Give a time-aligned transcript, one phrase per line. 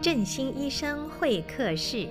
[0.00, 2.06] 振兴医生会客室。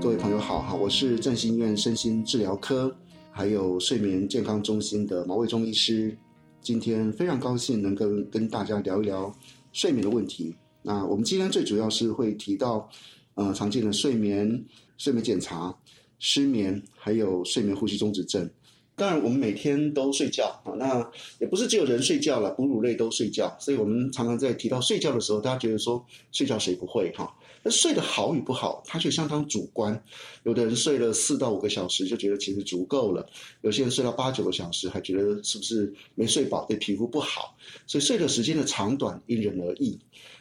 [0.00, 2.92] 各位朋友好，哈，我是振兴医院身心治疗科，
[3.30, 6.18] 还有睡眠健康中心的毛卫忠医师。
[6.60, 9.32] 今天非常高兴能够跟大家聊一聊
[9.72, 10.56] 睡眠的问题。
[10.82, 12.90] 那我们今天最主要是会提到，
[13.34, 14.64] 呃，常见的睡眠、
[14.98, 15.72] 睡眠检查、
[16.18, 18.50] 失眠，还有睡眠呼吸中止症。
[18.94, 23.56] 当然，我们每天都睡觉啊，那也不是只有人睡觉了，哺乳类都睡觉。
[23.58, 27.34] 所以我们常常在提到睡觉的时候，大家觉得说睡觉谁不会哈？
[27.64, 30.04] 那睡得好与不好，它却相当主观。
[30.42, 33.26] 有的人睡了四到五个小时就觉得其实足够了，
[33.62, 37.56] 有些人睡到八九个小时还觉得是不是没睡饱，对皮肤不好。
[37.86, 39.98] 所以睡的时间的长短因人而异。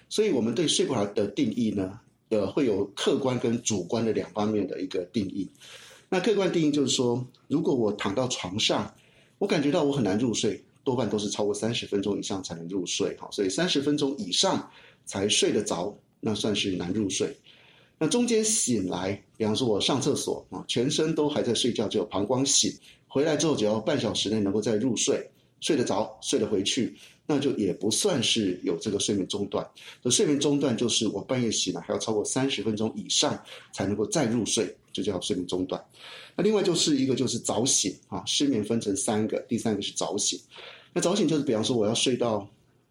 [0.10, 5.50] 所以我们对睡不好的定义呢，呃，会有客观跟主观的两方面的一个定义。
[6.14, 8.94] 那客观定义就是说，如果我躺到床上，
[9.38, 14.70] 我感觉到我很难入睡，多半都是超过三十分钟以上才能入睡，哈，所以三十分钟以上
[15.06, 17.34] 才睡得着，那算是难入睡。
[17.98, 22.70] 那中间醒来，比方说我上厕所啊，全身都还在睡觉，只有膀胱醒，
[23.08, 25.31] 回来之后只要半小时内能够再入睡，
[25.62, 26.94] 睡得着，睡得回去。
[27.26, 29.66] 那就也不算是有这个睡眠中断。
[30.04, 35.82] 所以睡眠中断就是我半夜醒来还要超过三十分钟以上才能够再入睡，就叫睡眠中断。
[36.36, 40.38] 那另外就是一个就是早醒啊，失眠分成三个，第三个是早醒。
[40.92, 42.46] 那早醒就是比方说我要睡到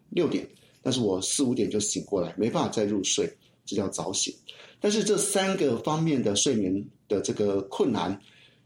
[0.09, 0.47] 六点，
[0.81, 3.31] 但是我四五点就醒过来，没办法再入睡，
[3.63, 4.33] 这叫早醒。
[4.79, 8.19] 但是这三个方面的睡眠的这个困难，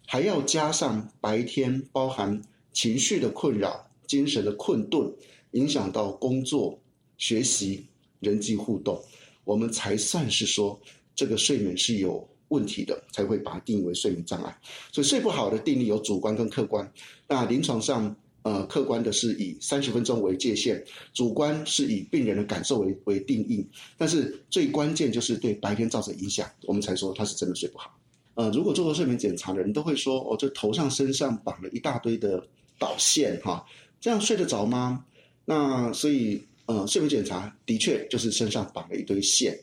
[0.06, 5.12] 还要加上白天包含情绪的困扰、精神的困顿。
[5.52, 6.78] 影响到工作、
[7.18, 7.86] 学习、
[8.20, 9.02] 人际互动，
[9.46, 10.78] 我们才算是说
[11.16, 14.54] 这个睡眠是有问题的，才会把它定义为睡眠障碍。
[14.92, 16.92] 所以睡不好的定义有主观跟客观。
[17.26, 23.66] 那临床上，呃，客观的是以三十分钟为界限，主观是以病人的感受为为定义。
[23.98, 27.98] 但是最关键就是对白天造成影响，我们才说他是真的睡不好。
[28.34, 32.46] 呃，如果做过睡眠检查的人都会说，哦，这头上身上绑了一大堆的
[32.78, 33.66] 导线，哈，
[34.06, 35.04] 这样睡得着吗？
[35.46, 39.58] 那所以，呃，睡眠检查的确就是身上绑了一堆线，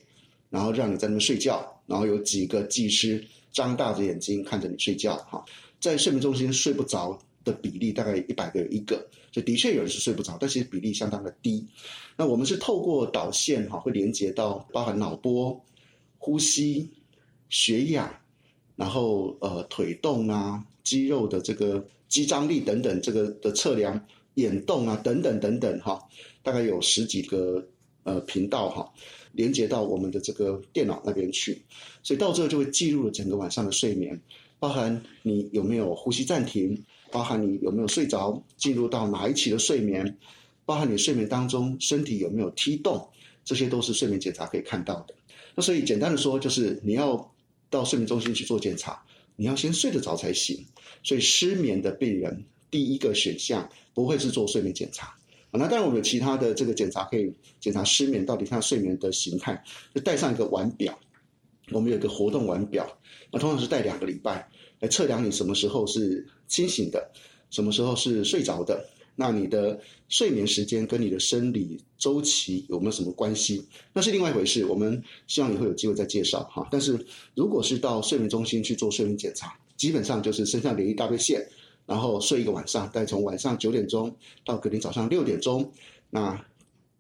[0.51, 5.45] 然后让你在那边睡觉，然后有几个技师张大着眼睛看着你睡觉，哈，
[5.79, 8.97] 在睡眠中心睡不着的比例大概一百个有一个，
[9.31, 11.65] 所以的确有人是睡不着，但其实比例相当的低。
[12.17, 15.65] 那我们是透过导线哈，会连接到包含脑波、
[16.19, 16.91] 呼吸、
[17.49, 18.13] 血氧，
[18.75, 24.05] 然后呃腿动啊、肌肉的这个肌张力等等这个的测量。
[24.35, 26.01] 眼动啊，等等等等，哈，
[26.43, 27.67] 大概有十几个
[28.05, 28.93] 呃频道哈，
[29.33, 31.63] 连接到我们的这个电脑那边去，
[32.03, 34.19] 所以到最后就会记录了整个晚上的睡眠，
[34.59, 40.17] 包含你有没有呼吸暂停，包含你有没有睡着，进入到哪一期的睡眠，
[40.65, 43.07] 包含你睡眠当中身体有没有踢动，
[43.45, 45.15] 这些都是睡眠检查可以看到的。
[45.55, 47.31] 那所以简单的说，就是你要
[47.69, 49.03] 到睡眠中心去做检查，
[49.37, 50.65] 你要先睡得着才行。
[51.03, 55.15] 所以失眠的病人，第一个选项不会是做睡眠检查，
[55.51, 59.63] 那当然我们有其他的这个检查可以检查失眠到底它睡眠的形态，
[59.95, 60.99] 就带上一个腕表，
[61.71, 62.99] 我们有一个活动腕表，
[63.31, 64.49] 那通常是带两个礼拜
[64.81, 67.11] 来测量你什么时候是清醒的，
[67.51, 68.83] 什么时候是睡着的，
[69.15, 69.79] 那你的
[70.09, 73.63] 睡眠时间跟你的生理周期有没有什么关系？
[73.93, 76.67] 那是另外一回事，我们希望以后有机会再介绍哈。
[76.71, 76.99] 但是
[77.35, 81.47] 如果是到睡眠中心去做睡眠检查，基本上就是身上连一大堆线。
[81.87, 85.71] 然后睡一个晚上，大概从晚上九点钟到隔天早上六点钟，
[86.11, 86.45] 那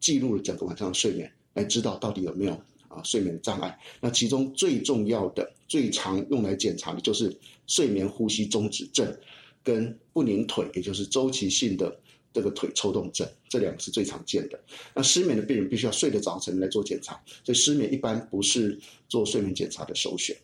[0.01, 2.53] 记录了整个晚上的睡眠，来知道到底有没有
[2.89, 3.79] 啊睡眠障碍。
[4.01, 7.35] 那其中最重要的、最常用来检查的就是
[7.67, 9.17] 睡眠呼吸中止症
[9.63, 11.97] 跟不宁腿，也就是周期性的
[12.33, 14.61] 这个腿抽动症，这两个是最常见的。
[14.95, 18.79] 那失眠的病人必须要睡得早晨来做检查，所以失眠一般不是
[19.09, 20.37] 做睡眠检查的首选。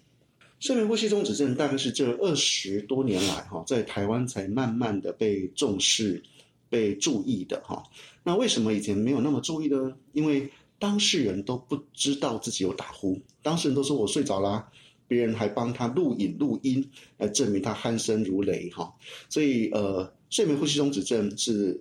[0.61, 6.23] 睡眠呼吸中止症大概是这二十多年来哈，在台湾才慢慢的被重视、
[6.69, 7.83] 被注意的哈。
[8.25, 9.97] 那为什么以前没有那么注意呢？
[10.13, 14.69] 因为当事人都不知道自己有打呼，当事人都说我睡着啦，
[15.07, 16.89] 别人还帮他录影录音
[17.19, 18.93] 来证明他鼾声如雷哈。
[19.29, 21.81] 所以呃，睡眠呼吸中止症是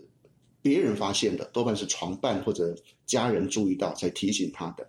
[0.62, 2.76] 别人发现的，多半是床伴或者
[3.06, 4.88] 家人注意到才提醒他的。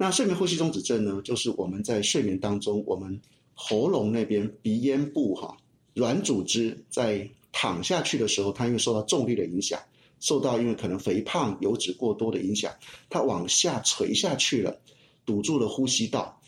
[0.00, 3.20] 那睡眠呼吸中止症呢，就是我们在睡眠当中，我们
[3.52, 5.56] 喉咙那边鼻咽部哈
[5.92, 9.80] 软组织在躺下去的时候，它因为受到重力的影响，
[10.20, 12.72] 受到因为可能肥胖、油脂过多的影响，
[13.10, 14.80] 它往下垂下去了，
[15.26, 16.40] 堵住了呼吸道。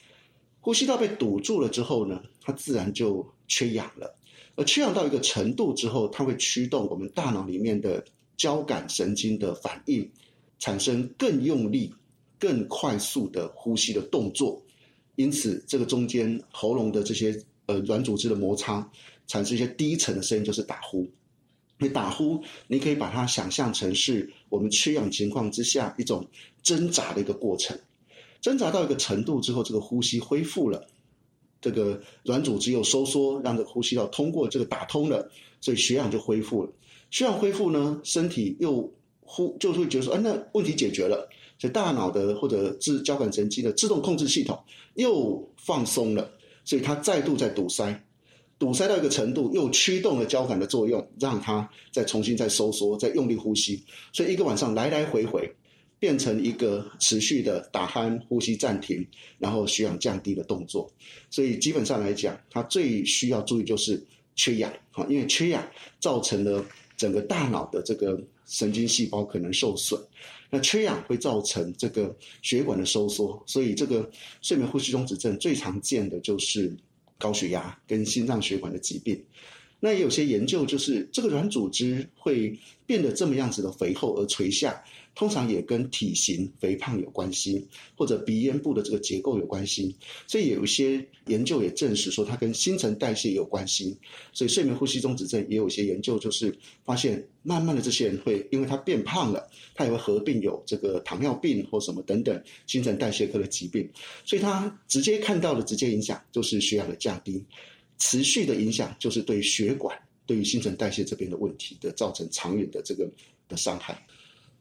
[0.61, 4.15] 呼吸道被堵住了之后呢，它自然就缺氧了。
[4.55, 8.05] 而缺氧到一个程度之后，它会驱动我们大脑里面的
[8.37, 10.09] 交感神经的反应，
[10.61, 11.93] 产生更用力、
[12.41, 14.61] 更快速的呼吸的动作。
[15.15, 18.91] 因此，这个中间喉咙的这些呃软组织的摩擦，
[19.27, 21.07] 产生一些低沉的声音，就是打呼。
[21.79, 26.27] 你打呼，你可以把它想象成是我们缺氧情况之下一种
[26.63, 27.79] 挣扎的一个过程。
[28.41, 30.87] 挣扎到一个程度之后，这个呼吸恢复了，
[31.61, 36.73] 这个软组织又收缩，让这个呼吸道通过这个打通了，所以血氧就恢复了。
[37.11, 38.91] 血氧恢复呢，身体又
[39.33, 44.59] 呼就会觉得说，啊，那问题解决了，所以大脑的或者自交感神经的自动控制系统
[44.95, 46.29] 又放松了，
[46.65, 48.05] 所以它再度在堵塞，
[48.59, 55.55] 堵塞到一个程度，又驱动了交感的作用，让它再重新再收缩，再用力呼吸，所以一个晚上来来回回。
[56.01, 59.07] 变成一个持续的打鼾、呼吸暂停，
[59.39, 60.91] 然后血氧降低的动作。
[61.29, 64.03] 所以基本上来讲，它最需要注意就是
[64.35, 65.63] 缺氧，哈因为缺氧
[66.01, 66.65] 造成了
[66.97, 68.19] 整个大脑的这个
[68.51, 69.99] 神经细胞可能受损。
[70.51, 74.11] 那缺氧会造成这个血管的收缩，所以这个
[74.43, 76.77] 睡眠呼吸中止症最常见的就是
[77.17, 79.25] 高血压跟心脏血管的疾病。
[79.81, 82.57] 那也有些研究就是这个软组织会
[82.87, 84.85] 变得这么样子的肥厚而垂下。
[85.13, 87.67] 通常也跟体型肥胖有关系，
[87.97, 89.95] 或者鼻咽部的这个结构有关系，
[90.29, 93.99] 所以有一些研究也证实说它跟新陈代谢有关系。
[94.33, 103.91] 所以睡眠呼吸中止症也有些研究，就是发现慢慢的这些人会因为他变胖了，他也会合并有这个糖尿病或什么等等新陈代谢科的疾病。
[104.25, 107.45] 所以他直接看到的直接影响就是血氧的降低，
[108.01, 113.09] 持续的影响就是对血管、对于新陈代谢这边的问题的造成长远的这个
[113.49, 114.05] 的伤害。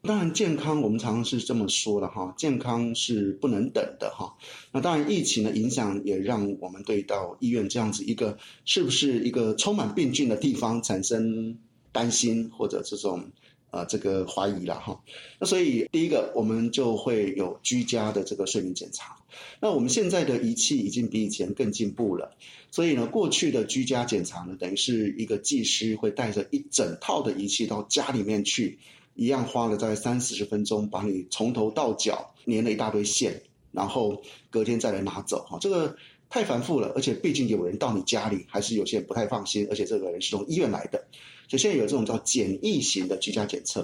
[0.02, 4.34] 当然，健康我们常常是这么说的哈，健康是不能等的哈。
[4.72, 11.58] 那当然，疫情的影响也让我们对到医院这样子一个是不是一个充满病菌的地方产生
[11.92, 13.30] 担心或者这种
[13.72, 15.02] 呃这个怀疑了哈。
[15.40, 19.18] 那所以第一个，我们就会有居家的这个睡眠检查。
[19.60, 22.36] 那我们现在的仪器已经比以前更进步了，
[22.72, 28.80] 所以呢，过去的居家检查呢，等于是一个技师会带着一整套的仪器到家里面去。
[29.16, 33.42] 一样花了大概三四十分钟，把你从头到脚粘了一大堆线，
[33.74, 35.46] 然后隔天再来拿走。
[35.50, 35.94] 哈，这个
[36.30, 39.68] 太繁复了，而且毕竟有人到你家里，还是有些人不太放心。
[39.70, 41.04] 而且这个人是从医院来的，
[41.48, 43.84] 所以现在有这种叫简易型的居家检测。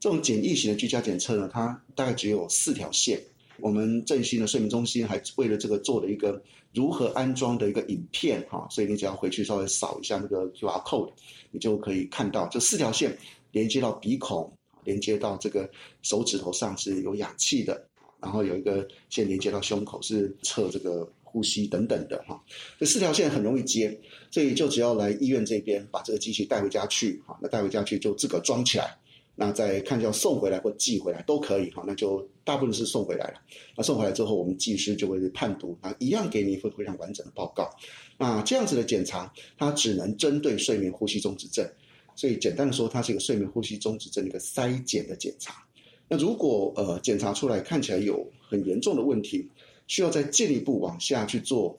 [0.00, 3.20] 这种简易型的居家检测呢，它大概只有四条线。
[3.60, 6.42] 我们振兴的睡眠中心还为了这个做了一个
[6.74, 8.44] 如何安装的一个影片。
[8.50, 11.12] 哈，所以你只要回去稍微扫一下那个 QR code，
[11.50, 13.16] 你就可以看到这四条线
[13.52, 14.52] 连接到鼻孔。
[14.84, 15.70] 连接到这个
[16.00, 17.86] 手指头上是有氧气的，
[18.22, 22.42] 然后有一个线连接到胸口是测这个呼吸等等的哈。
[22.78, 23.96] 这四条线很容易接，
[24.30, 28.96] 所以就只要来医院这边把这个机器带回家去哈，那带回家去就自个装起来，
[29.34, 31.84] 那再看要送回来或寄回来都可以哈。
[31.86, 33.34] 那就大部分是送回来了。
[33.76, 37.70] 那送回来之后，我们技师就会判读，那一样给你一份非常完整的报告。
[38.16, 41.64] 那这样子的检查，它只能针对睡眠呼吸中止症。
[42.16, 45.64] 所以简单的说，它是一个睡眠呼吸中止症的一个筛检的检查。
[46.08, 49.48] 那如果呃检查出来看起来有很严重的问题，
[49.88, 51.76] 需要再进一步往下去做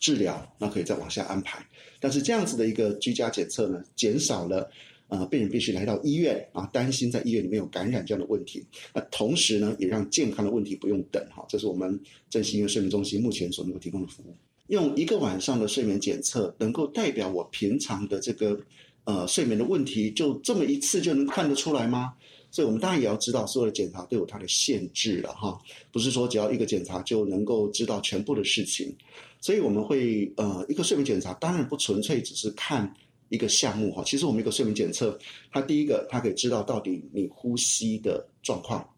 [0.00, 1.64] 治疗，那可以再往下安排。
[2.00, 4.68] 但是这样子的一个居家检测呢，减少了
[5.06, 8.66] 呃病人必须来到医院啊，担心在医院里面有感染这样的问题。
[8.92, 11.46] 那同时呢，也让健康的问题不用等哈。
[11.48, 14.34] 这是我们振兴医院睡眠中心目前所能够提供的服务。
[14.66, 18.60] 用一个晚上的睡眠检测，能够代表我平常的这个。
[19.08, 22.14] 呃，睡眠的问题就这么一次就能看得出来吗？
[22.50, 25.60] 所以我们当然也要知道，所有的检查都有它的限制了哈，
[25.92, 28.94] 不是说只要一个检查就能够知道全部的事情。
[29.40, 32.92] 所以我们会呃，一个睡眠检查当然不纯粹只是看
[33.28, 34.02] 一个项目哈。
[34.04, 35.18] 其实我们一个睡眠检测，
[35.52, 38.88] 它第一个它可以知道到底你呼吸的状况、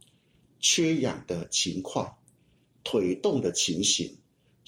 [0.61, 2.11] 缺氧的情况、
[2.85, 4.11] 腿动的情形。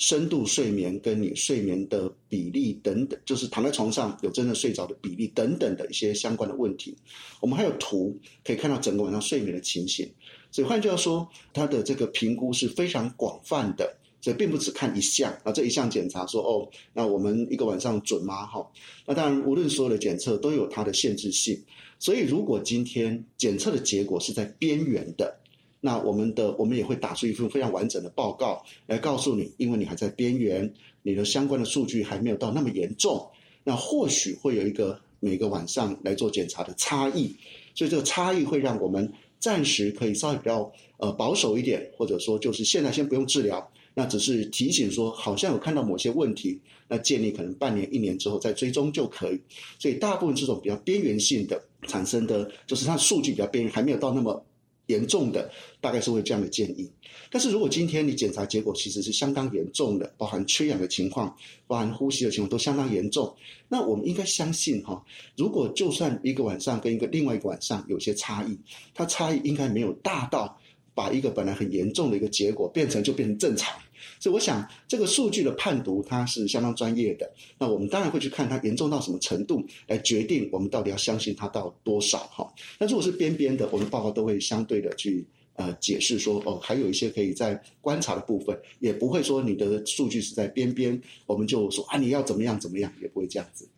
[0.01, 6.97] 深度睡眠跟你睡眠的比例等等，就是躺在床上有真的睡着的比例等等的一些相关的问题。
[7.39, 10.11] 我们还有图可以看到整个晚上睡眠的情形。
[10.51, 15.53] 所以换句话说，它的这个评估是非常广泛的，所以并不只看一项啊。
[15.53, 18.47] 这一项检查说哦，那我们一个晚上准吗？
[18.47, 18.67] 哈，
[19.05, 21.63] 那当然，无论所有的检测都有它的限制性。
[21.99, 25.40] 所以如果今天检测的结果是在边缘的。
[25.81, 30.71] 那我们的我们也会打出一份非常完整的报告来告诉你，因为你还在边缘，
[31.03, 33.27] 你的相关的数据还没有到那么严重，
[33.65, 37.35] 那或许会有一个每个晚上来做检查的差异，
[37.75, 49.41] 所以这个差异会让我们暂时可以稍微比较呃保守一点，或者说就是现在先不用治疗，那只是提醒说，好像有看到某些问题，那建议可能半年、一年之后再追踪就可以。
[49.79, 54.45] 所以大部分这种比较边缘性的产生的，就是它数据比较边缘，还没有到那么
[54.91, 56.91] 严重的，大概是会这样的建议。
[57.31, 61.35] 但是如果今天你检查结果其实是相当严重的，包含缺氧的情况，
[61.67, 63.35] 包含呼吸的情况都相当严重，
[63.69, 65.03] 那我们应该相信哈，
[65.37, 68.59] 如果就算一个晚上跟一个另外一个晚上有些差异，
[68.95, 70.59] 它差异应该没有大到。
[70.95, 73.79] 把一个本来很严重的一个结果变成就变成正常，
[74.19, 77.31] 所以我想这个数据的判读它是相当专业的。
[77.59, 82.53] 那我们当然会去看它严重到什么程度，来决定我们到底要相信它到多少哈。
[82.79, 93.69] 那如果是边边的，我们报告都会相对的去呃解释说哦，还有一些可以在观察的部分，也不会说你的数据是在边边，我们就说啊你要怎么样怎么样，也不会这样子。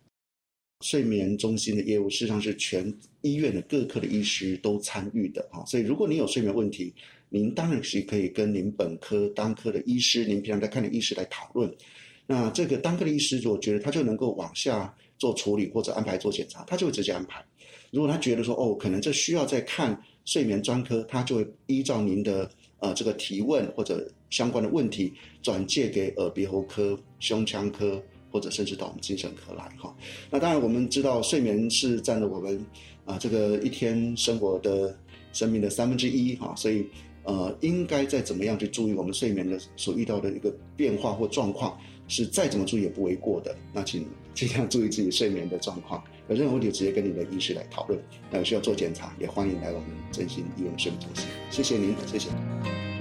[0.82, 6.92] 睡眠中心的业务事实上是全医院的各科的医师都参与的啊，所以如果您有睡眠问题，
[7.30, 11.72] 您当然是可以跟您本科当科的医师，您平常在看的医师来讨论。
[12.26, 17.44] 那这个当科的医师，我觉得他就能够往下做处理或者安排做检查，他就会直接安排。
[17.90, 25.12] 如果他觉得说哦，可能这需要再看睡眠专科，他就会依照您的呃这个提问或者相关的问题
[25.42, 28.02] 转介给耳鼻喉科、胸腔科。
[28.32, 29.94] 或者甚至到我们精神科来哈，
[30.30, 32.64] 那当然我们知道睡眠是占了我们
[33.04, 34.96] 啊、这个一天生活的
[35.32, 36.86] 生命的三分之一哈，所以
[37.24, 43.54] 呃应该再怎么样去注意我们睡眠的所遇到的一个变化或状况，是再怎么注意也不为过的。
[43.72, 48.00] 那请 尽量注意自己睡眠的状况，有任何问题直接跟你的医师来讨论。
[48.30, 51.26] 那需要做检查，也欢迎来我们振兴医院睡眠中心。
[51.50, 52.91] 谢谢您，谢谢。